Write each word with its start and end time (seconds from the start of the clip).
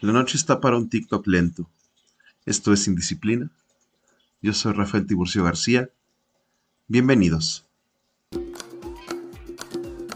La 0.00 0.12
noche 0.12 0.36
está 0.36 0.60
para 0.60 0.76
un 0.76 0.88
TikTok 0.88 1.26
lento. 1.26 1.68
Esto 2.46 2.72
es 2.72 2.86
Indisciplina. 2.86 3.50
Yo 4.40 4.52
soy 4.52 4.72
Rafael 4.72 5.08
Tiburcio 5.08 5.42
García. 5.42 5.90
Bienvenidos. 6.86 7.66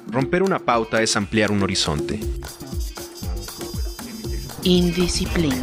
Romper 0.07 0.45
una 0.45 0.61
pauta 0.61 1.03
es 1.03 1.17
ampliar 1.17 1.51
un 1.51 1.65
horizonte. 1.65 2.21
Indisciplina. 4.63 5.57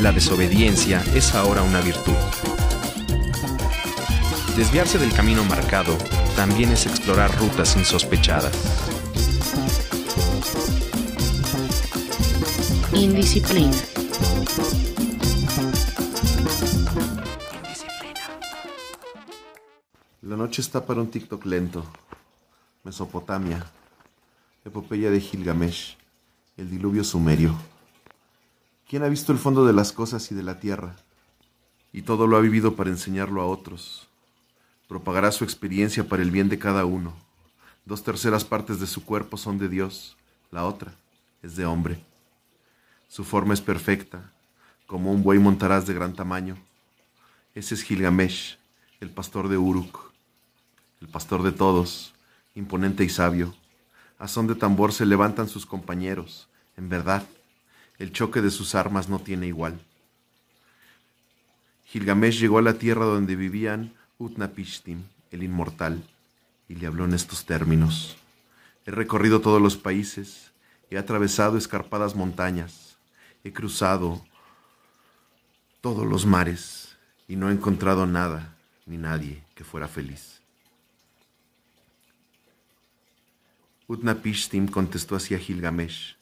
La 0.00 0.10
desobediencia 0.10 1.04
es 1.14 1.34
ahora 1.34 1.62
una 1.62 1.82
virtud. 1.82 2.16
Desviarse 4.56 4.96
del 4.98 5.12
camino 5.12 5.44
marcado 5.44 5.98
también 6.34 6.70
es 6.70 6.86
explorar 6.86 7.38
rutas 7.38 7.76
insospechadas. 7.76 8.95
Indisciplina. 12.96 13.76
La 20.22 20.36
noche 20.36 20.62
está 20.62 20.86
para 20.86 21.02
un 21.02 21.10
TikTok 21.10 21.44
lento. 21.44 21.84
Mesopotamia. 22.84 23.70
Epopeya 24.64 25.10
de 25.10 25.20
Gilgamesh. 25.20 25.98
El 26.56 26.70
diluvio 26.70 27.04
sumerio. 27.04 27.54
¿Quién 28.88 29.02
ha 29.02 29.08
visto 29.08 29.30
el 29.30 29.38
fondo 29.38 29.66
de 29.66 29.74
las 29.74 29.92
cosas 29.92 30.32
y 30.32 30.34
de 30.34 30.42
la 30.42 30.58
tierra? 30.58 30.96
Y 31.92 32.00
todo 32.02 32.26
lo 32.26 32.38
ha 32.38 32.40
vivido 32.40 32.76
para 32.76 32.88
enseñarlo 32.88 33.42
a 33.42 33.46
otros. 33.46 34.08
Propagará 34.88 35.32
su 35.32 35.44
experiencia 35.44 36.08
para 36.08 36.22
el 36.22 36.30
bien 36.30 36.48
de 36.48 36.58
cada 36.58 36.86
uno. 36.86 37.12
Dos 37.84 38.02
terceras 38.02 38.46
partes 38.46 38.80
de 38.80 38.86
su 38.86 39.04
cuerpo 39.04 39.36
son 39.36 39.58
de 39.58 39.68
Dios, 39.68 40.16
la 40.50 40.64
otra 40.64 40.94
es 41.42 41.56
de 41.56 41.66
hombre. 41.66 42.00
Su 43.08 43.24
forma 43.24 43.54
es 43.54 43.60
perfecta, 43.60 44.32
como 44.86 45.12
un 45.12 45.22
buey 45.22 45.38
montarás 45.38 45.86
de 45.86 45.94
gran 45.94 46.14
tamaño. 46.14 46.56
Ese 47.54 47.74
es 47.74 47.82
Gilgamesh, 47.82 48.58
el 49.00 49.10
pastor 49.10 49.48
de 49.48 49.56
Uruk, 49.56 50.12
el 51.00 51.08
pastor 51.08 51.42
de 51.42 51.52
todos, 51.52 52.14
imponente 52.54 53.04
y 53.04 53.08
sabio. 53.08 53.54
A 54.18 54.28
son 54.28 54.46
de 54.46 54.54
tambor 54.54 54.92
se 54.92 55.06
levantan 55.06 55.48
sus 55.48 55.66
compañeros. 55.66 56.48
En 56.76 56.88
verdad, 56.88 57.26
el 57.98 58.12
choque 58.12 58.40
de 58.40 58.50
sus 58.50 58.74
armas 58.74 59.08
no 59.08 59.18
tiene 59.18 59.46
igual. 59.46 59.78
Gilgamesh 61.86 62.40
llegó 62.40 62.58
a 62.58 62.62
la 62.62 62.74
tierra 62.74 63.04
donde 63.04 63.36
vivían 63.36 63.94
Utnapishtim, 64.18 65.04
el 65.30 65.42
inmortal, 65.42 66.02
y 66.68 66.74
le 66.74 66.86
habló 66.86 67.04
en 67.04 67.14
estos 67.14 67.44
términos. 67.44 68.16
He 68.86 68.90
recorrido 68.90 69.40
todos 69.40 69.60
los 69.60 69.76
países, 69.76 70.52
he 70.90 70.98
atravesado 70.98 71.56
escarpadas 71.56 72.14
montañas, 72.14 72.85
he 73.44 73.52
cruzado 73.52 74.24
todos 75.80 76.06
los 76.06 76.26
mares, 76.26 76.96
y 77.28 77.36
no 77.36 77.48
he 77.48 77.52
encontrado 77.52 78.06
nada 78.06 78.56
ni 78.86 78.96
nadie 78.96 79.42
que 79.54 79.64
fuera 79.64 79.88
feliz. 79.88 80.40
Utnapishtim 83.88 84.66
contestó 84.66 85.16
hacia 85.16 85.38
Gilgamesh, 85.38 86.16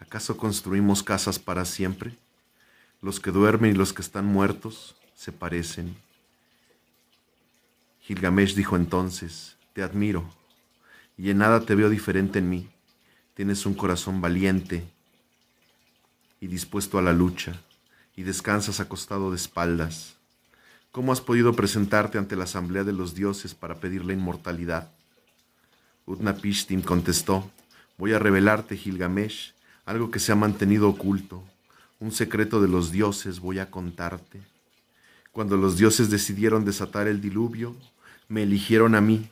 ¿acaso 0.00 0.36
construimos 0.36 1.02
casas 1.02 1.38
para 1.38 1.64
siempre? 1.64 2.16
Los 3.00 3.20
que 3.20 3.30
duermen 3.30 3.72
y 3.72 3.74
los 3.74 3.92
que 3.92 4.02
están 4.02 4.26
muertos 4.26 4.96
se 5.14 5.30
parecen. 5.30 5.96
Gilgamesh 8.00 8.54
dijo 8.54 8.76
entonces, 8.76 9.56
te 9.72 9.82
admiro, 9.82 10.28
y 11.16 11.30
en 11.30 11.38
nada 11.38 11.60
te 11.60 11.74
veo 11.74 11.88
diferente 11.88 12.40
en 12.40 12.50
mí. 12.50 12.68
Tienes 13.34 13.66
un 13.66 13.74
corazón 13.74 14.20
valiente 14.20 14.84
y 16.44 16.46
dispuesto 16.46 16.98
a 16.98 17.02
la 17.02 17.14
lucha, 17.14 17.58
y 18.14 18.22
descansas 18.22 18.78
acostado 18.78 19.30
de 19.30 19.36
espaldas. 19.36 20.16
¿Cómo 20.92 21.10
has 21.10 21.22
podido 21.22 21.54
presentarte 21.54 22.18
ante 22.18 22.36
la 22.36 22.44
asamblea 22.44 22.84
de 22.84 22.92
los 22.92 23.14
dioses 23.14 23.54
para 23.54 23.76
pedir 23.76 24.04
la 24.04 24.12
inmortalidad? 24.12 24.90
Utnapishtim 26.04 26.82
contestó, 26.82 27.50
voy 27.96 28.12
a 28.12 28.18
revelarte, 28.18 28.76
Gilgamesh, 28.76 29.54
algo 29.86 30.10
que 30.10 30.18
se 30.18 30.32
ha 30.32 30.34
mantenido 30.34 30.90
oculto, 30.90 31.42
un 31.98 32.12
secreto 32.12 32.60
de 32.60 32.68
los 32.68 32.92
dioses 32.92 33.40
voy 33.40 33.58
a 33.58 33.70
contarte. 33.70 34.42
Cuando 35.32 35.56
los 35.56 35.78
dioses 35.78 36.10
decidieron 36.10 36.66
desatar 36.66 37.08
el 37.08 37.22
diluvio, 37.22 37.74
me 38.28 38.42
eligieron 38.42 38.94
a 38.94 39.00
mí 39.00 39.30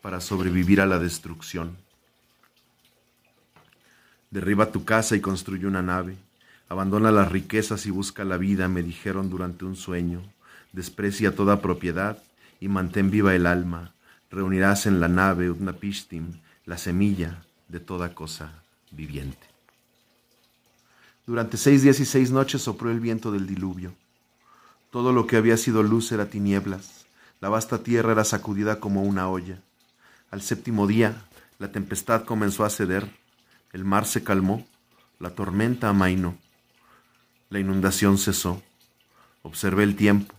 para 0.00 0.18
sobrevivir 0.22 0.80
a 0.80 0.86
la 0.86 0.98
destrucción. 0.98 1.76
Derriba 4.30 4.72
tu 4.72 4.86
casa 4.86 5.14
y 5.14 5.20
construye 5.20 5.66
una 5.66 5.82
nave. 5.82 6.23
Abandona 6.74 7.12
las 7.12 7.30
riquezas 7.30 7.86
y 7.86 7.90
busca 7.92 8.24
la 8.24 8.36
vida, 8.36 8.66
me 8.66 8.82
dijeron 8.82 9.30
durante 9.30 9.64
un 9.64 9.76
sueño. 9.76 10.22
Desprecia 10.72 11.36
toda 11.36 11.62
propiedad 11.62 12.18
y 12.58 12.66
mantén 12.66 13.12
viva 13.12 13.32
el 13.36 13.46
alma 13.46 13.94
reunirás 14.34 14.86
en 14.86 14.98
la 14.98 15.06
nave 15.06 15.48
Utnapishtim 15.48 16.40
la 16.66 16.76
semilla 16.76 17.44
de 17.68 17.78
toda 17.78 18.12
cosa 18.12 18.64
viviente. 18.90 19.46
Durante 21.24 21.56
seis 21.56 21.82
días 21.82 22.00
y 22.00 22.04
seis 22.04 22.32
noches 22.32 22.62
sopló 22.62 22.90
el 22.90 22.98
viento 22.98 23.30
del 23.30 23.46
diluvio. 23.46 23.94
Todo 24.90 25.12
lo 25.12 25.28
que 25.28 25.36
había 25.36 25.56
sido 25.56 25.84
luz 25.84 26.10
era 26.10 26.26
tinieblas. 26.26 27.06
La 27.40 27.48
vasta 27.48 27.84
tierra 27.84 28.10
era 28.10 28.24
sacudida 28.24 28.80
como 28.80 29.04
una 29.04 29.28
olla. 29.28 29.60
Al 30.32 30.42
séptimo 30.42 30.88
día, 30.88 31.22
la 31.60 31.70
tempestad 31.70 32.24
comenzó 32.24 32.64
a 32.64 32.70
ceder. 32.70 33.08
El 33.72 33.84
mar 33.84 34.06
se 34.06 34.24
calmó. 34.24 34.66
La 35.20 35.30
tormenta 35.30 35.88
amainó. 35.90 36.36
La 37.50 37.58
inundación 37.58 38.18
cesó. 38.18 38.62
Observé 39.42 39.82
el 39.82 39.96
tiempo. 39.96 40.34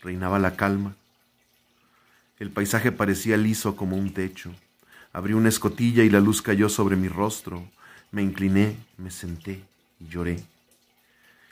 Reinaba 0.00 0.38
la 0.38 0.56
calma. 0.56 0.94
El 2.38 2.50
paisaje 2.50 2.92
parecía 2.92 3.36
liso 3.36 3.76
como 3.76 3.96
un 3.96 4.12
techo. 4.12 4.54
Abrí 5.12 5.32
una 5.32 5.48
escotilla 5.48 6.04
y 6.04 6.10
la 6.10 6.20
luz 6.20 6.42
cayó 6.42 6.68
sobre 6.68 6.96
mi 6.96 7.08
rostro. 7.08 7.66
Me 8.10 8.22
incliné, 8.22 8.76
me 8.98 9.10
senté 9.10 9.62
y 9.98 10.08
lloré. 10.08 10.44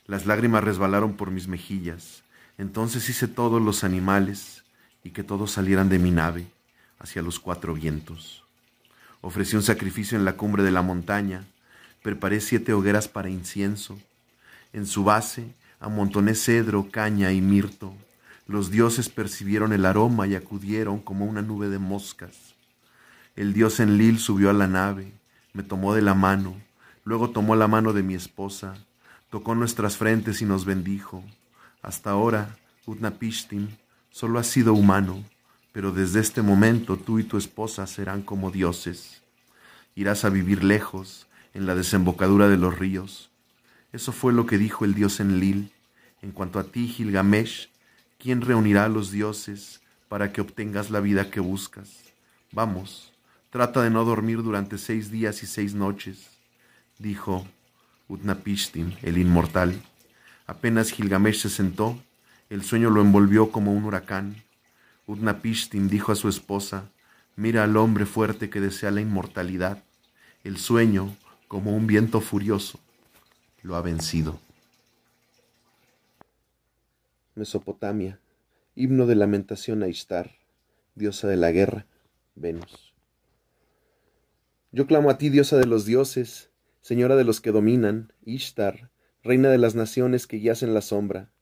Las 0.07 0.27
lágrimas 0.27 0.63
resbalaron 0.63 1.15
por 1.15 1.31
mis 1.31 1.49
mejillas. 1.49 2.23
Entonces 2.59 3.09
hice 3.09 3.27
todos 3.27 3.61
los 3.63 3.85
animales 3.85 4.63
y 5.03 5.11
que 5.11 5.25
todos 5.25 5.51
salieran 5.51 5.89
de 5.89 5.99
mi 5.99 6.11
nave 6.11 6.47
hacia 6.99 7.23
los 7.23 7.41
cuatro 7.41 7.75
vientos. 7.75 8.45
Ofrecí 9.21 9.57
un 9.57 9.63
sacrificio 9.63 10.19
en 10.19 10.25
la 10.25 10.37
cumbre 10.37 10.63
de 10.63 10.71
la 10.71 10.83
montaña. 10.83 11.45
Preparé 12.03 12.41
siete 12.41 12.75
hogueras 12.75 13.09
para 13.09 13.31
incienso. 13.31 13.99
En 14.75 14.87
su 14.87 15.05
base 15.05 15.55
amontoné 15.79 16.35
cedro, 16.35 16.91
caña 16.91 17.31
y 17.31 17.41
mirto. 17.41 17.95
Los 18.49 18.73
dioses 18.73 19.09
percibieron 19.09 19.73
el 19.73 19.87
aroma 19.87 20.27
y 20.27 20.35
acudieron 20.35 20.99
como 20.99 21.27
una 21.27 21.43
nube 21.43 21.69
de 21.69 21.79
moscas. 21.79 22.57
El 23.37 23.53
dios 23.53 23.79
Enlil 23.79 24.19
subió 24.19 24.51
a 24.51 24.53
la 24.53 24.67
nave, 24.67 25.13
me 25.53 25.63
tomó 25.63 25.95
de 25.95 26.03
la 26.03 26.15
mano, 26.15 26.57
luego 27.05 27.31
tomó 27.31 27.55
la 27.55 27.69
mano 27.69 27.93
de 27.93 28.03
mi 28.03 28.15
esposa, 28.15 28.75
tocó 29.31 29.55
nuestras 29.55 29.97
frentes 29.97 30.43
y 30.43 30.45
nos 30.45 30.65
bendijo. 30.65 31.23
Hasta 31.81 32.11
ahora, 32.11 32.57
Utnapishtim, 32.85 33.69
solo 34.11 34.41
has 34.41 34.49
sido 34.49 34.75
humano, 34.75 35.23
pero 35.71 35.93
desde 35.93 36.19
este 36.19 36.43
momento 36.43 36.97
tú 36.97 37.21
y 37.21 37.23
tu 37.23 37.39
esposa 37.39 37.87
serán 37.87 38.23
como 38.23 38.51
dioses. 38.51 39.23
Irás 39.95 40.25
a 40.25 40.31
vivir 40.31 40.65
lejos, 40.65 41.29
en 41.53 41.67
la 41.67 41.77
desembocadura 41.77 42.49
de 42.49 42.57
los 42.57 42.77
ríos. 42.77 43.31
Eso 43.95 44.13
fue 44.13 44.33
lo 44.33 44.45
que 44.45 44.59
dijo 44.59 44.85
el 44.85 44.95
dios 44.95 45.21
Enlil. 45.21 45.73
En 46.21 46.33
cuanto 46.33 46.59
a 46.59 46.65
ti, 46.65 46.89
Gilgamesh, 46.89 47.69
¿Quién 48.25 48.41
reunirá 48.41 48.87
a 48.87 48.89
los 48.89 49.11
dioses 49.11 49.83
para 50.09 50.33
que 50.33 50.41
obtengas 50.41 50.89
la 50.89 51.01
vida 51.01 51.31
que 51.31 51.41
buscas? 51.41 51.91
Vamos, 52.53 53.13
trata 53.51 53.83
de 53.83 53.91
no 53.91 54.03
dormir 54.07 54.43
durante 54.43 54.79
seis 54.79 55.11
días 55.11 55.43
y 55.43 55.47
seis 55.47 55.75
noches, 55.75 56.31
dijo 56.99 57.47
Utnapishtim, 58.09 58.95
el 59.03 59.19
inmortal. 59.19 59.79
Apenas 60.47 60.91
Gilgamesh 60.91 61.43
se 61.43 61.51
sentó, 61.51 62.03
el 62.49 62.65
sueño 62.65 62.89
lo 62.89 63.03
envolvió 63.03 63.51
como 63.51 63.75
un 63.75 63.85
huracán. 63.85 64.43
Utnapishtim 65.07 65.89
dijo 65.89 66.11
a 66.11 66.17
su 66.17 66.31
esposa, 66.31 66.89
mira 67.37 67.63
al 67.65 67.77
hombre 67.77 68.07
fuerte 68.07 68.49
que 68.49 68.63
desea 68.63 68.91
la 68.91 69.03
inmortalidad. 69.03 69.85
El 70.45 70.57
sueño, 70.57 71.15
como 71.47 71.77
un 71.77 71.87
viento 71.87 72.23
furioso, 72.23 72.81
lo 73.65 73.77
ha 73.77 73.83
vencido. 73.83 74.39
Mesopotamia, 77.35 78.21
himno 78.77 79.07
de 79.07 79.15
lamentación 79.15 79.83
a 79.83 79.89
Ishtar, 79.89 80.33
diosa 80.95 81.29
de 81.29 81.39
la 81.39 81.51
guerra, 81.51 81.87
Venus. 82.35 82.93
Yo 84.71 84.87
clamo 84.87 85.09
a 85.09 85.17
ti, 85.17 85.31
diosa 85.31 85.57
de 85.57 85.65
los 85.65 85.87
dioses, 85.87 86.51
señora 86.83 87.17
de 87.17 87.25
los 87.25 87.41
que 87.41 87.53
dominan, 87.53 88.13
Ishtar, 88.27 88.91
reina 89.23 89.49
de 89.49 89.59
las 89.59 89.75
naciones 89.75 90.27
que 90.27 90.41
yacen 90.41 90.75
la 90.75 90.83
sombra, 90.83 91.33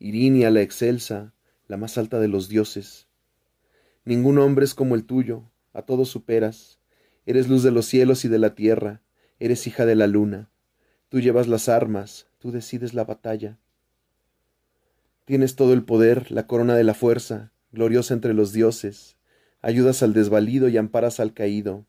Irinia 0.00 0.50
la 0.50 0.62
excelsa, 0.62 1.32
la 1.68 1.76
más 1.76 1.96
alta 1.96 2.18
de 2.18 2.26
los 2.26 2.48
dioses. 2.48 3.06
Ningún 4.04 4.38
hombre 4.38 4.64
es 4.64 4.74
como 4.74 4.96
el 4.96 5.04
tuyo, 5.04 5.44
a 5.72 5.82
todos 5.82 6.08
superas, 6.08 6.80
eres 7.24 7.48
luz 7.48 7.62
de 7.62 7.70
los 7.70 7.86
cielos 7.86 8.24
y 8.24 8.28
de 8.28 8.38
la 8.38 8.56
tierra, 8.56 9.02
Eres 9.40 9.68
hija 9.68 9.86
de 9.86 9.94
la 9.94 10.08
luna, 10.08 10.50
tú 11.08 11.20
llevas 11.20 11.48
las 11.48 11.68
armas, 11.68 12.26
tú 12.38 12.50
decides 12.50 12.94
la 12.94 13.04
batalla. 13.04 13.58
Tienes 15.24 15.56
todo 15.56 15.72
el 15.72 15.84
poder, 15.84 16.30
la 16.30 16.46
corona 16.46 16.74
de 16.74 16.84
la 16.84 16.94
fuerza, 16.94 17.52
gloriosa 17.72 18.14
entre 18.14 18.34
los 18.34 18.52
dioses, 18.52 19.16
ayudas 19.60 20.02
al 20.02 20.14
desvalido 20.14 20.68
y 20.68 20.76
amparas 20.76 21.20
al 21.20 21.34
caído, 21.34 21.86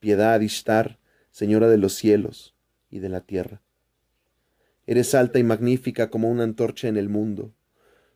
piedad, 0.00 0.40
Ishtar, 0.40 0.98
señora 1.30 1.68
de 1.68 1.78
los 1.78 1.94
cielos 1.94 2.54
y 2.90 3.00
de 3.00 3.08
la 3.08 3.20
tierra. 3.20 3.60
Eres 4.86 5.14
alta 5.14 5.38
y 5.38 5.42
magnífica 5.42 6.08
como 6.08 6.30
una 6.30 6.44
antorcha 6.44 6.88
en 6.88 6.96
el 6.96 7.10
mundo, 7.10 7.52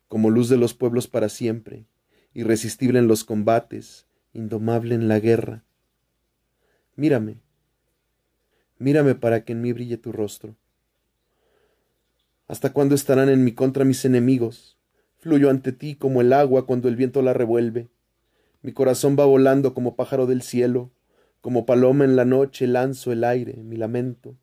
como 0.07 0.31
luz 0.31 0.49
de 0.49 0.57
los 0.57 0.73
pueblos 0.73 1.07
para 1.07 1.29
siempre, 1.29 1.85
irresistible 2.33 2.97
en 2.97 3.07
los 3.07 3.23
combates, 3.23 4.07
indomable 4.33 4.95
en 4.95 5.07
la 5.07 5.19
guerra. 5.19 5.63
Mírame, 6.95 7.42
mírame 8.83 9.15
para 9.15 9.45
que 9.45 9.53
en 9.53 9.61
mí 9.61 9.71
brille 9.71 9.97
tu 9.97 10.11
rostro. 10.11 10.55
¿Hasta 12.47 12.73
cuándo 12.73 12.95
estarán 12.95 13.29
en 13.29 13.43
mi 13.43 13.53
contra 13.53 13.85
mis 13.85 14.03
enemigos? 14.03 14.77
Fluyo 15.17 15.49
ante 15.49 15.71
ti 15.71 15.95
como 15.95 16.19
el 16.19 16.33
agua 16.33 16.65
cuando 16.65 16.89
el 16.89 16.97
viento 16.97 17.21
la 17.21 17.33
revuelve. 17.33 17.89
Mi 18.61 18.73
corazón 18.73 19.15
va 19.17 19.25
volando 19.25 19.73
como 19.73 19.95
pájaro 19.95 20.25
del 20.27 20.41
cielo, 20.41 20.91
como 21.39 21.65
paloma 21.65 22.03
en 22.03 22.17
la 22.17 22.25
noche 22.25 22.67
lanzo 22.67 23.13
el 23.13 23.23
aire, 23.23 23.63
mi 23.63 23.77
lamento. 23.77 24.37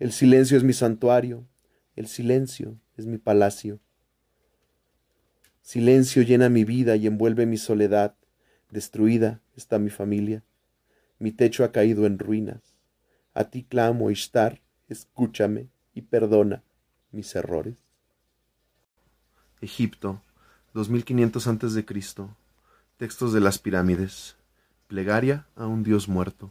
El 0.00 0.12
silencio 0.12 0.56
es 0.56 0.64
mi 0.64 0.72
santuario, 0.72 1.46
el 1.94 2.08
silencio 2.08 2.78
es 2.96 3.06
mi 3.06 3.18
palacio. 3.18 3.78
Silencio 5.62 6.22
llena 6.22 6.48
mi 6.48 6.64
vida 6.64 6.96
y 6.96 7.06
envuelve 7.06 7.46
mi 7.46 7.56
soledad. 7.56 8.16
Destruida 8.70 9.40
está 9.56 9.78
mi 9.78 9.90
familia. 9.90 10.44
Mi 11.18 11.32
techo 11.32 11.64
ha 11.64 11.72
caído 11.72 12.06
en 12.06 12.18
ruinas. 12.18 12.75
A 13.36 13.44
ti 13.44 13.64
clamo, 13.64 14.10
Ishtar, 14.10 14.62
escúchame 14.88 15.68
y 15.92 16.00
perdona 16.00 16.62
mis 17.12 17.34
errores. 17.36 17.76
Egipto, 19.60 20.22
2500 20.72 21.46
a.C. 21.46 21.84
Textos 22.96 23.34
de 23.34 23.40
las 23.40 23.58
pirámides. 23.58 24.36
Plegaria 24.86 25.46
a 25.54 25.66
un 25.66 25.82
dios 25.82 26.08
muerto. 26.08 26.50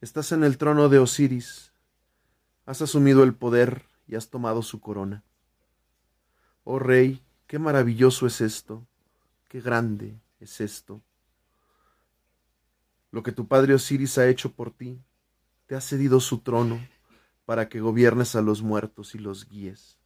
Estás 0.00 0.32
en 0.32 0.42
el 0.42 0.56
trono 0.56 0.88
de 0.88 0.98
Osiris. 0.98 1.74
Has 2.64 2.80
asumido 2.80 3.24
el 3.24 3.34
poder 3.34 3.84
y 4.08 4.14
has 4.14 4.30
tomado 4.30 4.62
su 4.62 4.80
corona. 4.80 5.22
Oh 6.64 6.78
rey, 6.78 7.20
qué 7.46 7.58
maravilloso 7.58 8.26
es 8.26 8.40
esto, 8.40 8.86
qué 9.48 9.60
grande 9.60 10.18
es 10.40 10.62
esto. 10.62 11.02
Lo 13.10 13.22
que 13.22 13.32
tu 13.32 13.46
padre 13.46 13.74
Osiris 13.74 14.18
ha 14.18 14.28
hecho 14.28 14.52
por 14.52 14.70
ti, 14.70 15.00
te 15.66 15.74
ha 15.74 15.80
cedido 15.80 16.20
su 16.20 16.38
trono 16.38 16.80
para 17.44 17.68
que 17.68 17.80
gobiernes 17.80 18.36
a 18.36 18.42
los 18.42 18.62
muertos 18.62 19.14
y 19.14 19.18
los 19.18 19.48
guíes. 19.48 19.98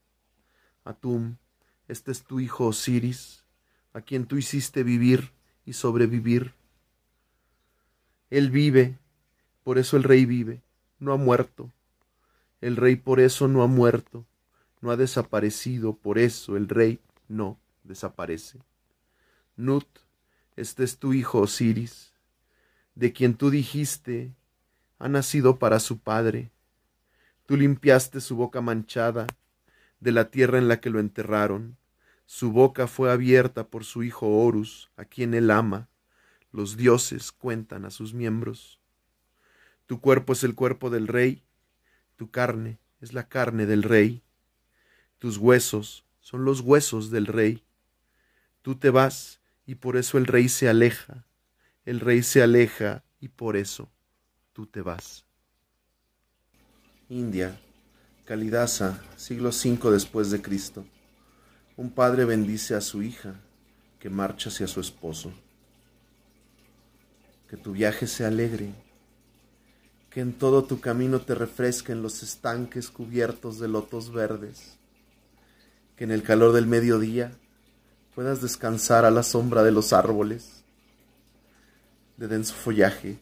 Atum, 0.85 1.37
este 1.89 2.13
es 2.13 2.23
tu 2.23 2.41
hijo 2.41 2.67
Osiris, 2.67 3.45
a 3.93 4.01
quien 4.01 4.27
tú 4.27 4.37
hiciste 4.37 4.83
vivir 4.83 5.33
y 5.65 5.73
sobrevivir. 5.73 6.55
Él 8.29 8.51
vive, 8.51 8.99
por 9.65 9.79
eso 9.79 9.97
el 9.97 10.05
rey 10.05 10.25
vive, 10.25 10.63
no 10.99 11.13
ha 11.13 11.17
muerto. 11.17 11.73
El 12.61 12.77
rey 12.77 12.97
por 12.97 13.21
eso 13.21 13.49
no 13.49 13.63
ha 13.63 13.67
muerto, 13.67 14.27
no 14.81 14.91
ha 14.91 14.97
desaparecido, 14.97 15.95
por 15.95 16.19
eso 16.19 16.57
el 16.57 16.69
rey 16.69 17.01
no 17.29 17.59
desaparece. 17.85 18.61
Nut, 19.57 19.87
este 20.57 20.85
es 20.85 20.99
tu 20.99 21.13
hijo 21.13 21.41
Osiris, 21.41 22.10
de 23.01 23.15
quien 23.15 23.35
tú 23.35 23.49
dijiste, 23.49 24.35
ha 24.99 25.09
nacido 25.09 25.59
para 25.59 25.81
su 25.81 26.01
padre. 26.01 26.51
Tú 27.47 27.57
limpiaste 27.57 28.21
su 28.21 28.37
boca 28.37 28.61
manchada 28.61 29.27
de 30.01 30.13
la 30.13 30.31
tierra 30.31 30.59
en 30.59 30.69
la 30.69 30.83
que 30.83 30.91
lo 30.91 31.01
enterraron. 31.01 31.79
Su 32.27 32.53
boca 32.53 32.87
fue 32.87 33.11
abierta 33.11 33.69
por 33.69 33.85
su 33.85 34.03
hijo 34.03 34.29
Horus, 34.29 34.91
a 34.99 35.07
quien 35.07 35.33
él 35.33 35.51
ama. 35.51 35.89
Los 36.53 36.77
dioses 36.77 37.33
cuentan 37.33 37.87
a 37.87 37.91
sus 37.91 38.13
miembros. 38.13 38.79
Tu 39.87 39.99
cuerpo 39.99 40.35
es 40.35 40.45
el 40.45 40.55
cuerpo 40.55 40.91
del 40.91 41.09
rey, 41.09 41.43
tu 42.17 42.31
carne 42.31 42.81
es 43.01 43.15
la 43.15 43.29
carne 43.31 43.65
del 43.65 43.83
rey, 43.83 44.23
tus 45.19 45.39
huesos 45.39 46.05
son 46.21 46.45
los 46.45 46.61
huesos 46.61 47.11
del 47.11 47.27
rey. 47.27 47.65
Tú 48.61 48.75
te 48.75 48.91
vas 48.91 49.41
y 49.65 49.77
por 49.77 49.97
eso 49.97 50.19
el 50.19 50.27
rey 50.27 50.51
se 50.51 50.69
aleja, 50.69 51.25
el 51.91 51.99
rey 51.99 52.23
se 52.23 52.41
aleja 52.41 53.03
y 53.19 53.27
por 53.27 53.57
eso 53.57 53.91
tú 54.53 54.65
te 54.65 54.81
vas. 54.81 55.25
India, 57.09 57.61
Kalidasa, 58.27 59.03
siglo 59.17 59.49
V 59.49 59.91
después 59.91 60.31
de 60.31 60.41
Cristo. 60.41 60.85
Un 61.77 61.91
padre 61.91 62.25
bendice 62.25 62.77
a 62.77 62.81
su 62.81 63.03
hija 63.03 63.35
que 63.99 64.09
marcha 64.09 64.51
hacia 64.51 64.69
su 64.69 64.79
esposo. 64.79 65.33
Que 67.49 67.57
tu 67.57 67.73
viaje 67.73 68.07
sea 68.07 68.29
alegre, 68.29 68.73
que 70.11 70.21
en 70.21 70.33
todo 70.33 70.63
tu 70.63 70.79
camino 70.79 71.21
te 71.21 71.35
refresquen 71.35 72.03
los 72.03 72.23
estanques 72.23 72.89
cubiertos 72.89 73.59
de 73.59 73.67
lotos 73.67 74.13
verdes, 74.13 74.79
que 75.97 76.05
en 76.05 76.13
el 76.13 76.23
calor 76.23 76.53
del 76.53 76.69
mediodía 76.69 77.33
puedas 78.15 78.41
descansar 78.41 79.05
a 79.05 79.11
la 79.11 79.25
sombra 79.25 79.65
de 79.65 79.73
los 79.73 79.93
árboles 79.93 80.60
de 82.21 82.29
denso 82.29 82.55
follaje, 82.55 83.19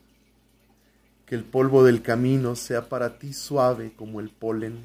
que 1.24 1.36
el 1.36 1.44
polvo 1.44 1.84
del 1.84 2.02
camino 2.02 2.56
sea 2.56 2.88
para 2.88 3.20
ti 3.20 3.32
suave 3.32 3.92
como 3.94 4.18
el 4.18 4.28
polen, 4.28 4.76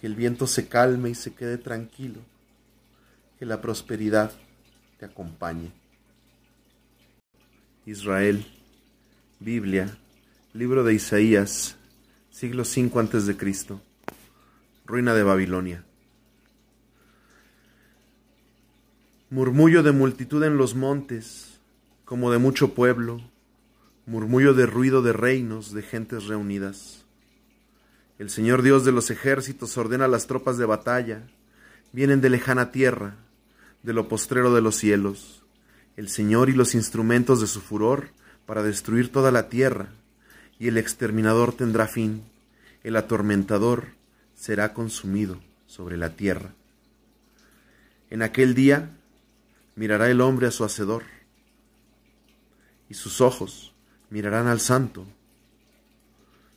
que 0.00 0.06
el 0.06 0.14
viento 0.14 0.46
se 0.46 0.68
calme 0.68 1.10
y 1.10 1.14
se 1.14 1.34
quede 1.34 1.58
tranquilo, 1.58 2.20
que 3.38 3.44
la 3.44 3.60
prosperidad 3.60 4.32
te 4.98 5.04
acompañe. 5.04 5.70
Israel, 7.84 8.46
Biblia, 9.38 9.98
Libro 10.54 10.82
de 10.82 10.94
Isaías, 10.94 11.76
siglo 12.30 12.62
V 12.62 12.90
antes 12.98 13.26
de 13.26 13.36
Cristo. 13.36 13.82
Ruina 14.86 15.14
de 15.14 15.22
Babilonia. 15.22 15.84
Murmullo 19.28 19.82
de 19.82 19.92
multitud 19.92 20.42
en 20.42 20.56
los 20.56 20.74
montes, 20.74 21.51
como 22.04 22.30
de 22.30 22.38
mucho 22.38 22.74
pueblo, 22.74 23.20
murmullo 24.06 24.54
de 24.54 24.66
ruido 24.66 25.02
de 25.02 25.12
reinos, 25.12 25.72
de 25.72 25.82
gentes 25.82 26.24
reunidas. 26.24 27.04
El 28.18 28.30
Señor 28.30 28.62
Dios 28.62 28.84
de 28.84 28.92
los 28.92 29.10
ejércitos 29.10 29.76
ordena 29.76 30.08
las 30.08 30.26
tropas 30.26 30.58
de 30.58 30.66
batalla, 30.66 31.22
vienen 31.92 32.20
de 32.20 32.30
lejana 32.30 32.70
tierra, 32.72 33.16
de 33.82 33.92
lo 33.92 34.08
postrero 34.08 34.54
de 34.54 34.60
los 34.60 34.76
cielos, 34.76 35.42
el 35.96 36.08
Señor 36.08 36.48
y 36.48 36.52
los 36.52 36.74
instrumentos 36.74 37.40
de 37.40 37.46
su 37.46 37.60
furor 37.60 38.10
para 38.46 38.62
destruir 38.62 39.10
toda 39.10 39.30
la 39.30 39.48
tierra 39.48 39.88
y 40.58 40.68
el 40.68 40.78
exterminador 40.78 41.52
tendrá 41.52 41.86
fin, 41.86 42.22
el 42.82 42.96
atormentador 42.96 43.88
será 44.34 44.72
consumido 44.72 45.40
sobre 45.66 45.96
la 45.96 46.10
tierra. 46.10 46.54
En 48.10 48.22
aquel 48.22 48.54
día 48.54 48.90
mirará 49.74 50.10
el 50.10 50.20
hombre 50.20 50.46
a 50.46 50.50
su 50.50 50.64
hacedor, 50.64 51.02
y 52.92 52.94
sus 52.94 53.22
ojos 53.22 53.72
mirarán 54.10 54.48
al 54.48 54.60
santo. 54.60 55.06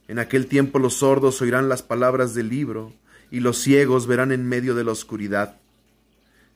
En 0.09 0.19
aquel 0.19 0.47
tiempo 0.47 0.79
los 0.79 0.95
sordos 0.95 1.41
oirán 1.41 1.69
las 1.69 1.81
palabras 1.81 2.33
del 2.33 2.49
libro, 2.49 2.93
y 3.31 3.39
los 3.39 3.57
ciegos 3.57 4.05
verán 4.05 4.33
en 4.33 4.45
medio 4.45 4.75
de 4.75 4.83
la 4.83 4.91
oscuridad. 4.91 5.61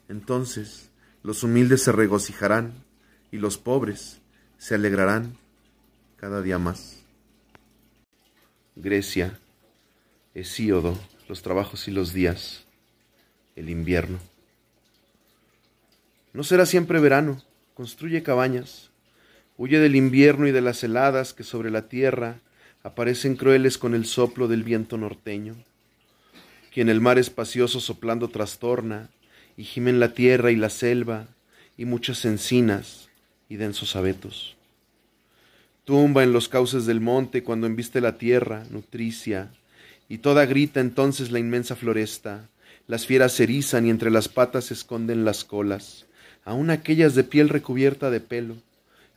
Entonces 0.10 0.90
los 1.24 1.44
humildes 1.44 1.82
se 1.82 1.94
regocijarán, 1.94 2.74
y 3.32 3.38
los 3.38 3.58
pobres 3.58 4.20
se 4.58 4.76
alegrarán 4.76 5.38
cada 6.18 6.42
día 6.42 6.60
más. 6.60 6.98
Grecia, 8.76 9.40
Hesíodo, 10.34 11.00
los 11.30 11.42
trabajos 11.42 11.88
y 11.88 11.92
los 11.92 12.12
días, 12.12 12.66
el 13.56 13.70
invierno. 13.70 14.20
No 16.34 16.44
será 16.44 16.66
siempre 16.66 17.00
verano, 17.00 17.42
construye 17.76 18.24
cabañas, 18.24 18.90
huye 19.60 19.80
del 19.80 19.98
invierno 19.98 20.48
y 20.48 20.54
de 20.54 20.62
las 20.62 20.82
heladas 20.86 21.34
que 21.34 21.44
sobre 21.44 21.70
la 21.70 21.90
tierra 21.90 22.40
aparecen 22.82 23.36
crueles 23.36 23.78
con 23.78 23.94
el 23.94 24.06
soplo 24.06 24.48
del 24.48 24.64
viento 24.64 24.98
norteño, 24.98 25.54
quien 26.74 26.88
el 26.88 27.02
mar 27.02 27.20
espacioso 27.20 27.82
soplando 27.82 28.30
trastorna, 28.30 29.10
y 29.58 29.66
gimen 29.66 30.00
la 30.00 30.14
tierra 30.14 30.52
y 30.52 30.56
la 30.56 30.70
selva, 30.70 31.28
y 31.78 31.84
muchas 31.84 32.24
encinas 32.24 33.10
y 33.50 33.58
densos 33.58 33.98
abetos. 33.98 34.56
Tumba 35.84 36.24
en 36.24 36.32
los 36.32 36.48
cauces 36.48 36.86
del 36.86 37.02
monte 37.02 37.44
cuando 37.44 37.68
embiste 37.68 38.00
la 38.00 38.18
tierra, 38.18 38.64
nutricia, 38.70 39.52
y 40.08 40.20
toda 40.20 40.46
grita 40.46 40.80
entonces 40.80 41.32
la 41.32 41.40
inmensa 41.40 41.76
floresta. 41.76 42.48
Las 42.88 43.06
fieras 43.06 43.34
se 43.34 43.44
erizan 43.44 43.86
y 43.86 43.90
entre 43.90 44.10
las 44.10 44.30
patas 44.30 44.66
se 44.66 44.74
esconden 44.74 45.26
las 45.26 45.44
colas, 45.44 46.06
aun 46.46 46.70
aquellas 46.70 47.14
de 47.14 47.26
piel 47.26 47.50
recubierta 47.50 48.10
de 48.10 48.22
pelo, 48.22 48.56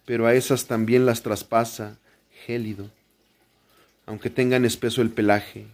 pero 0.04 0.26
a 0.26 0.34
esas 0.34 0.66
también 0.66 1.06
las 1.06 1.22
traspasa, 1.22 1.96
gélido, 2.46 2.90
aunque 4.06 4.30
tengan 4.30 4.64
espeso 4.64 5.02
el 5.02 5.10
pelaje, 5.10 5.66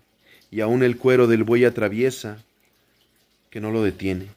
y 0.51 0.61
aun 0.61 0.83
el 0.83 0.97
cuero 0.97 1.27
del 1.27 1.45
buey 1.45 1.65
atraviesa, 1.65 2.39
que 3.51 3.61
no 3.61 3.71
lo 3.71 3.83
detiene, 3.83 4.29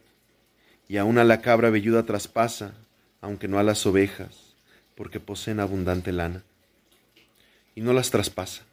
y 0.87 0.97
aun 0.97 1.17
a 1.17 1.23
la 1.23 1.41
cabra 1.41 1.69
velluda 1.69 2.05
traspasa, 2.05 2.73
aunque 3.21 3.47
no 3.47 3.59
a 3.59 3.63
las 3.63 3.85
ovejas, 3.85 4.55
porque 4.95 5.19
poseen 5.19 5.59
abundante 5.59 6.11
lana, 6.11 6.43
y 7.75 7.81
no 7.81 7.93
las 7.93 8.11
traspasa. 8.11 8.63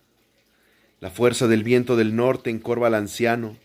La 1.01 1.11
fuerza 1.11 1.47
del 1.47 1.63
viento 1.63 1.97
del 1.97 2.17
norte 2.17 2.51
encorva 2.51 2.89
al 2.89 2.95
anciano, 2.95 3.57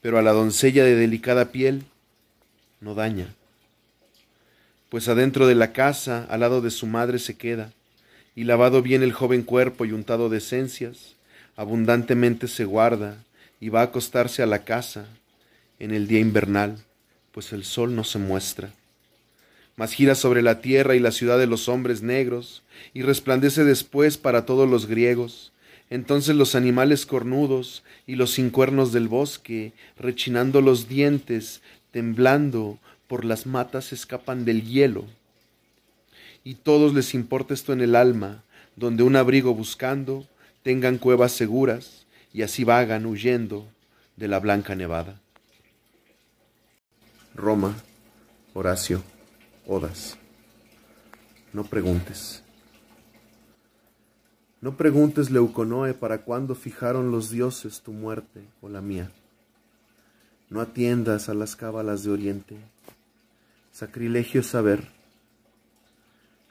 pero 0.00 0.18
a 0.18 0.22
la 0.22 0.32
doncella 0.32 0.84
de 0.84 0.94
delicada 0.94 1.50
piel 1.50 1.84
no 2.80 2.94
daña. 2.94 3.34
Pues 4.88 5.08
adentro 5.08 5.46
de 5.46 5.54
la 5.54 5.72
casa, 5.72 6.26
al 6.30 6.40
lado 6.40 6.62
de 6.62 6.70
su 6.70 6.86
madre 6.86 7.18
se 7.18 7.36
queda, 7.36 7.72
y 8.34 8.44
lavado 8.44 8.80
bien 8.80 9.02
el 9.02 9.12
joven 9.12 9.42
cuerpo 9.42 9.84
y 9.84 9.92
untado 9.92 10.30
de 10.30 10.38
esencias, 10.38 11.14
abundantemente 11.56 12.48
se 12.48 12.64
guarda 12.64 13.16
y 13.60 13.68
va 13.68 13.80
a 13.80 13.84
acostarse 13.84 14.42
a 14.42 14.46
la 14.46 14.64
casa 14.64 15.06
en 15.78 15.92
el 15.92 16.06
día 16.08 16.20
invernal, 16.20 16.78
pues 17.32 17.52
el 17.52 17.64
sol 17.64 17.94
no 17.94 18.04
se 18.04 18.18
muestra. 18.18 18.70
Mas 19.76 19.92
gira 19.92 20.14
sobre 20.14 20.40
la 20.40 20.60
tierra 20.60 20.94
y 20.94 21.00
la 21.00 21.12
ciudad 21.12 21.38
de 21.38 21.46
los 21.46 21.68
hombres 21.68 22.02
negros, 22.02 22.62
y 22.94 23.02
resplandece 23.02 23.64
después 23.64 24.16
para 24.16 24.46
todos 24.46 24.68
los 24.68 24.86
griegos, 24.86 25.52
entonces 25.90 26.34
los 26.34 26.54
animales 26.54 27.04
cornudos 27.04 27.82
y 28.06 28.16
los 28.16 28.30
sin 28.32 28.50
cuernos 28.50 28.92
del 28.92 29.08
bosque, 29.08 29.72
rechinando 29.98 30.60
los 30.60 30.88
dientes, 30.88 31.60
temblando 31.90 32.78
por 33.08 33.24
las 33.24 33.46
matas, 33.46 33.92
escapan 33.92 34.44
del 34.44 34.62
hielo. 34.64 35.06
Y 36.44 36.54
todos 36.54 36.94
les 36.94 37.14
importa 37.14 37.54
esto 37.54 37.72
en 37.72 37.80
el 37.80 37.96
alma, 37.96 38.44
donde 38.76 39.02
un 39.02 39.16
abrigo 39.16 39.54
buscando, 39.54 40.26
tengan 40.62 40.98
cuevas 40.98 41.32
seguras, 41.32 42.06
y 42.32 42.42
así 42.42 42.62
vagan 42.62 43.06
huyendo 43.06 43.66
de 44.16 44.28
la 44.28 44.38
blanca 44.38 44.74
nevada. 44.74 45.20
Roma, 47.34 47.74
Horacio, 48.54 49.02
Odas. 49.66 50.18
No 51.52 51.64
preguntes. 51.64 52.42
No 54.60 54.76
preguntes, 54.76 55.30
Leuconoe, 55.30 55.94
para 55.94 56.22
cuándo 56.22 56.54
fijaron 56.54 57.12
los 57.12 57.30
dioses 57.30 57.80
tu 57.80 57.92
muerte 57.92 58.42
o 58.60 58.68
la 58.68 58.80
mía. 58.80 59.10
No 60.50 60.60
atiendas 60.60 61.28
a 61.28 61.34
las 61.34 61.54
cábalas 61.54 62.02
de 62.02 62.10
Oriente. 62.10 62.56
Sacrilegio 63.78 64.42
saber. 64.42 64.88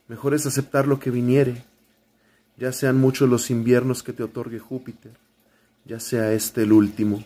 Mejor 0.08 0.34
es 0.34 0.46
aceptar 0.46 0.88
lo 0.88 0.98
que 0.98 1.12
viniere, 1.12 1.66
ya 2.56 2.72
sean 2.72 2.96
muchos 2.96 3.28
los 3.28 3.50
inviernos 3.50 4.02
que 4.02 4.14
te 4.14 4.24
otorgue 4.24 4.60
Júpiter, 4.60 5.12
ya 5.84 6.00
sea 6.00 6.32
este 6.32 6.64
el 6.64 6.72
último, 6.72 7.22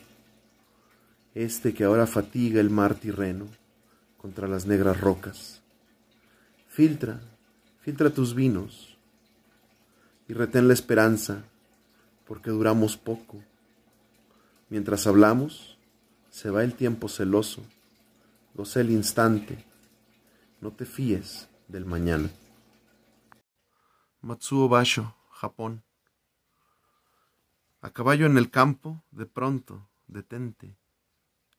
este 1.36 1.75
que 1.75 1.84
ahora 1.84 2.08
fatiga 2.08 2.60
el 2.60 2.72
mar 2.72 2.96
tirreno 2.96 3.46
contra 4.17 4.48
las 4.48 4.65
negras 4.65 5.00
rocas. 5.00 5.62
Filtra, 6.67 7.22
filtra 7.81 8.10
tus 8.10 8.34
vinos, 8.34 8.98
y 10.27 10.34
retén 10.34 10.67
la 10.67 10.74
esperanza, 10.74 11.43
porque 12.25 12.50
duramos 12.50 12.98
poco. 12.98 13.43
Mientras 14.67 15.05
hablamos, 15.05 15.77
se 16.31 16.50
va 16.50 16.63
el 16.63 16.74
tiempo 16.74 17.08
celoso, 17.08 17.62
goce 18.55 18.81
el 18.81 18.89
instante, 18.89 19.70
no 20.61 20.71
te 20.71 20.85
fíes 20.85 21.49
del 21.67 21.85
mañana. 21.85 22.29
Matsuo 24.21 24.69
Basho, 24.69 25.15
Japón. 25.31 25.83
A 27.81 27.89
caballo 27.89 28.27
en 28.27 28.37
el 28.37 28.51
campo, 28.51 29.03
de 29.09 29.25
pronto, 29.25 29.89
detente, 30.07 30.77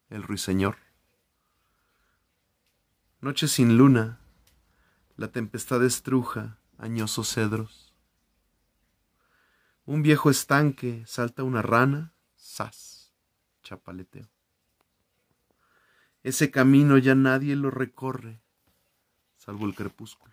el 0.09 0.23
ruiseñor. 0.23 0.77
Noche 3.21 3.49
sin 3.49 3.77
luna, 3.77 4.21
la 5.17 5.33
tempestad 5.33 5.85
estruja 5.85 6.59
añosos 6.79 7.29
cedros. 7.29 7.93
Un 9.85 10.03
viejo 10.03 10.31
estanque, 10.31 11.03
salta 11.09 11.43
una 11.43 11.61
rana, 11.61 12.15
sas, 12.37 13.13
chapaleteo. 13.65 14.29
Ese 16.23 16.53
camino 16.53 16.99
ya 16.99 17.17
nadie 17.17 17.57
lo 17.57 17.73
recorre, 17.73 18.43
salvo 19.45 19.67
el 19.67 19.75
crepúsculo. 19.75 20.33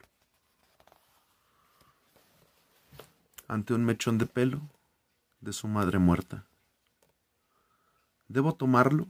Ante 3.48 3.74
un 3.74 3.86
mechón 3.86 4.18
de 4.18 4.25
pelo 4.25 4.62
de 5.39 5.54
su 5.54 5.68
madre 5.68 5.98
muerta. 5.98 6.46
¿Debo 8.28 8.54
tomarlo? 8.54 9.08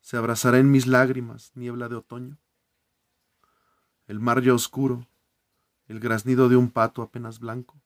¿Se 0.00 0.16
abrazará 0.16 0.58
en 0.58 0.70
mis 0.70 0.86
lágrimas 0.86 1.52
niebla 1.54 1.88
de 1.88 1.96
otoño? 1.96 2.38
El 4.06 4.20
mar 4.20 4.42
ya 4.42 4.54
oscuro, 4.54 5.06
el 5.86 6.00
graznido 6.00 6.48
de 6.48 6.56
un 6.56 6.70
pato 6.70 7.02
apenas 7.02 7.38
blanco 7.38 7.80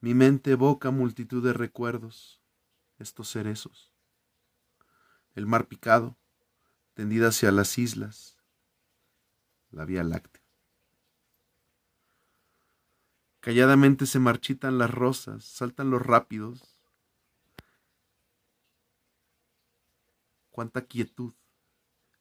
mi 0.00 0.14
mente 0.14 0.52
evoca 0.52 0.90
multitud 0.90 1.42
de 1.42 1.52
recuerdos, 1.52 2.40
estos 2.98 3.30
cerezos. 3.30 3.92
El 5.34 5.46
mar 5.46 5.66
picado, 5.66 6.16
tendida 6.94 7.28
hacia 7.28 7.50
las 7.50 7.76
islas, 7.78 8.35
la 9.70 9.84
vía 9.84 10.02
láctea. 10.02 10.42
Calladamente 13.40 14.06
se 14.06 14.18
marchitan 14.18 14.78
las 14.78 14.90
rosas, 14.90 15.44
saltan 15.44 15.90
los 15.90 16.02
rápidos. 16.02 16.80
Cuánta 20.50 20.86
quietud, 20.86 21.34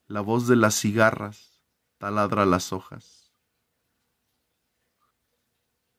la 0.07 0.21
voz 0.21 0.47
de 0.47 0.55
las 0.55 0.75
cigarras 0.79 1.55
taladra 1.97 2.45
las 2.45 2.73
hojas. 2.73 3.31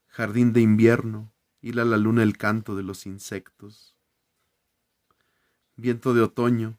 Jardín 0.06 0.52
de 0.52 0.60
invierno, 0.60 1.32
hila 1.60 1.84
la 1.84 1.96
luna 1.96 2.22
el 2.22 2.38
canto 2.38 2.76
de 2.76 2.82
los 2.82 3.06
insectos. 3.06 3.96
Viento 5.74 6.14
de 6.14 6.22
otoño, 6.22 6.78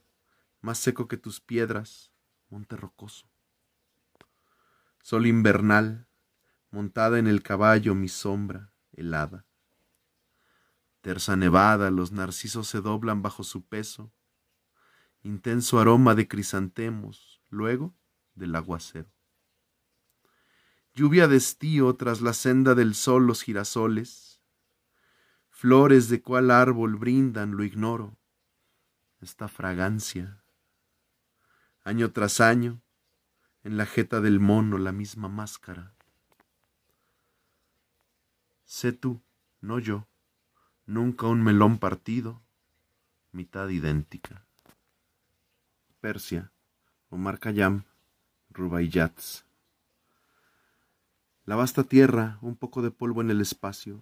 más 0.62 0.78
seco 0.78 1.08
que 1.08 1.18
tus 1.18 1.42
piedras, 1.42 2.12
monte 2.50 2.78
rocoso. 2.78 3.28
Sol 5.10 5.26
invernal, 5.26 6.06
montada 6.70 7.18
en 7.18 7.28
el 7.28 7.42
caballo 7.42 7.96
mi 7.96 8.10
sombra 8.10 8.74
helada. 8.92 9.46
Terza 11.00 11.38
nevada, 11.38 11.92
los 11.92 12.12
narcisos 12.12 12.68
se 12.68 12.82
doblan 12.82 13.22
bajo 13.22 13.46
su 13.46 13.66
peso. 13.66 14.12
Intenso 15.24 15.80
aroma 15.80 16.14
de 16.14 16.28
crisantemos, 16.28 17.42
luego 17.48 17.96
del 18.36 18.54
aguacero. 18.54 19.10
Lluvia 20.94 21.30
de 21.30 21.38
estío 21.38 21.96
tras 21.96 22.20
la 22.20 22.34
senda 22.34 22.76
del 22.76 22.94
sol 22.94 23.28
los 23.28 23.44
girasoles, 23.44 24.44
Flores 25.50 26.10
de 26.10 26.22
cuál 26.22 26.52
árbol 26.52 26.98
brindan, 26.98 27.56
lo 27.56 27.64
ignoro. 27.64 28.18
Esta 29.22 29.48
fragancia. 29.48 30.44
Año 31.86 32.12
tras 32.12 32.42
año, 32.42 32.84
en 33.68 33.76
la 33.76 33.86
jeta 33.86 34.22
del 34.22 34.40
mono 34.40 34.78
la 34.78 34.94
misma 34.94 35.28
máscara. 35.28 35.94
Sé 38.64 38.94
tú, 38.94 39.22
no 39.60 39.78
yo, 39.78 40.08
nunca 40.86 41.28
un 41.28 41.44
melón 41.44 41.78
partido, 41.78 42.42
mitad 43.34 43.68
idéntica. 43.68 44.46
Persia, 46.00 46.54
Omar 47.10 47.40
Khayyam, 47.40 47.84
Rubaiyats. 48.52 49.44
La 51.44 51.58
vasta 51.58 51.84
tierra, 51.84 52.38
un 52.42 52.56
poco 52.56 52.82
de 52.82 52.92
polvo 52.92 53.20
en 53.20 53.32
el 53.32 53.42
espacio, 53.42 54.00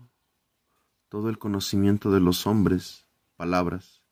todo 1.10 1.28
el 1.28 1.40
conocimiento 1.40 2.12
de 2.12 2.20
los 2.20 2.46
hombres, 2.46 3.08
palabras, 3.36 4.04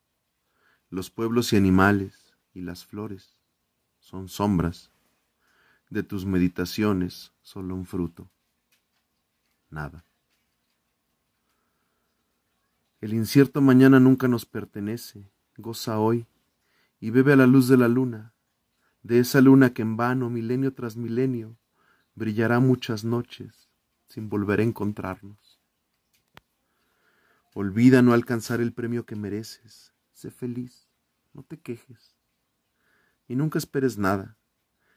los 0.90 1.10
pueblos 1.10 1.52
y 1.52 1.56
animales 1.56 2.34
y 2.54 2.62
las 2.62 2.84
flores 2.84 3.36
son 4.00 4.28
sombras, 4.28 4.90
de 5.94 6.02
tus 6.02 6.26
meditaciones 6.26 7.32
solo 7.40 7.74
un 7.74 7.86
fruto, 7.86 8.28
nada. 9.70 10.04
El 13.00 13.14
incierto 13.14 13.60
mañana 13.60 14.00
nunca 14.00 14.28
nos 14.28 14.44
pertenece, 14.44 15.30
goza 15.56 15.98
hoy 15.98 16.26
y 17.00 17.10
bebe 17.10 17.34
a 17.34 17.36
la 17.36 17.46
luz 17.46 17.68
de 17.68 17.76
la 17.76 17.88
luna, 17.88 18.34
de 19.02 19.20
esa 19.20 19.40
luna 19.40 19.72
que 19.72 19.82
en 19.82 19.96
vano, 19.96 20.30
milenio 20.30 20.74
tras 20.74 20.96
milenio, 20.96 21.56
brillará 22.14 22.58
muchas 22.58 23.04
noches 23.04 23.70
sin 24.06 24.28
volver 24.28 24.60
a 24.60 24.64
encontrarnos. 24.64 25.60
Olvida 27.52 28.02
no 28.02 28.14
alcanzar 28.14 28.60
el 28.60 28.72
premio 28.72 29.06
que 29.06 29.14
mereces. 29.14 29.94
Sé 30.12 30.32
feliz, 30.32 30.88
no 31.32 31.44
te 31.44 31.60
quejes. 31.60 32.16
Y 33.28 33.36
nunca 33.36 33.58
esperes 33.58 33.96
nada. 33.96 34.36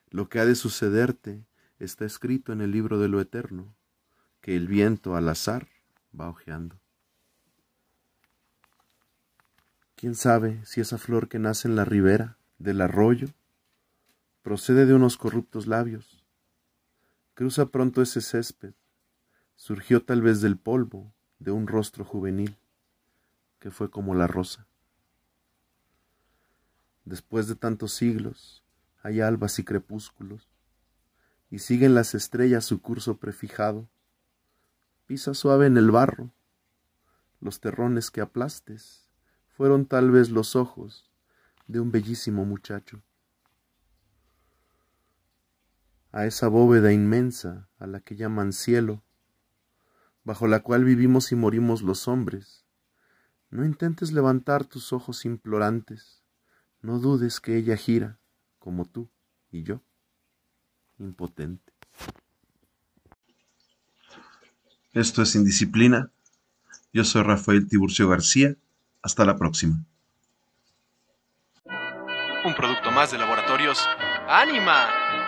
Lo 0.10 0.30
que 0.30 0.40
ha 0.40 0.46
de 0.46 0.56
sucederte 0.56 1.46
está 1.80 2.06
escrito 2.06 2.54
en 2.54 2.62
el 2.62 2.72
libro 2.72 3.00
de 3.00 3.08
lo 3.08 3.20
eterno, 3.20 3.76
que 4.42 4.56
el 4.56 4.68
viento 4.68 5.16
al 5.16 5.28
azar 5.30 5.68
va 6.20 6.30
ojeando. 6.30 6.80
¿Quién 9.96 10.16
sabe 10.16 10.64
si 10.66 10.80
esa 10.80 10.98
flor 10.98 11.28
que 11.28 11.40
nace 11.40 11.68
en 11.68 11.76
la 11.76 11.84
ribera 11.84 12.38
del 12.60 12.82
arroyo 12.82 13.30
procede 14.44 14.86
de 14.86 14.94
unos 14.94 15.18
corruptos 15.18 15.68
labios? 15.68 16.24
Cruza 17.34 17.68
pronto 17.68 18.02
ese 18.02 18.22
césped, 18.22 18.74
surgió 19.56 20.04
tal 20.04 20.22
vez 20.22 20.40
del 20.42 20.58
polvo 20.58 21.14
de 21.40 21.52
un 21.52 21.68
rostro 21.68 22.06
juvenil, 22.06 22.58
que 23.60 23.72
fue 23.72 23.90
como 23.90 24.16
la 24.16 24.28
rosa. 24.28 24.68
Después 27.04 27.48
de 27.48 27.56
tantos 27.56 27.94
siglos, 27.94 28.64
hay 29.08 29.22
albas 29.22 29.58
y 29.58 29.64
crepúsculos, 29.64 30.50
y 31.50 31.60
siguen 31.60 31.96
las 31.96 32.14
estrellas 32.14 32.66
su 32.66 32.82
curso 32.82 33.16
prefijado. 33.16 33.88
Pisa 35.06 35.34
suave 35.34 35.66
en 35.66 35.78
el 35.78 35.92
barro, 35.92 36.34
los 37.40 37.62
terrones 37.62 38.12
que 38.12 38.20
aplastes 38.20 39.08
fueron 39.48 39.86
tal 39.86 40.12
vez 40.12 40.30
los 40.30 40.58
ojos 40.58 41.10
de 41.68 41.80
un 41.80 41.90
bellísimo 41.90 42.44
muchacho. 42.44 43.02
A 46.12 46.26
esa 46.26 46.50
bóveda 46.50 46.92
inmensa 46.92 47.70
a 47.80 47.88
la 47.88 48.02
que 48.02 48.18
llaman 48.18 48.52
cielo, 48.52 49.04
bajo 50.26 50.48
la 50.48 50.60
cual 50.60 50.84
vivimos 50.84 51.32
y 51.32 51.38
morimos 51.38 51.82
los 51.82 52.10
hombres, 52.10 52.66
no 53.52 53.64
intentes 53.64 54.12
levantar 54.12 54.66
tus 54.66 54.92
ojos 54.92 55.24
implorantes, 55.24 56.26
no 56.82 57.00
dudes 57.00 57.40
que 57.40 57.56
ella 57.56 57.78
gira, 57.78 58.20
como 58.68 58.84
tú 58.84 59.10
y 59.50 59.64
yo, 59.64 59.80
impotente. 61.00 61.72
Esto 64.92 65.22
es 65.22 65.36
Indisciplina. 65.36 66.12
Yo 66.92 67.06
soy 67.06 67.24
Rafael 67.24 67.70
Tiburcio 67.70 68.10
García 68.10 68.56
hasta 69.02 69.24
la 69.24 69.38
próxima. 69.38 69.78
Un 72.44 72.56
producto 72.56 72.92
más 72.92 73.10
de 73.10 73.18
laboratorios. 73.18 73.80
¡Anima! 74.28 75.27